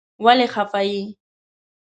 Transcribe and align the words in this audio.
ولی 0.25 0.47
خپه 0.53 0.79
یی؟ 0.87 1.01